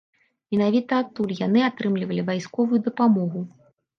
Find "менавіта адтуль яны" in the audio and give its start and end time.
0.53-1.61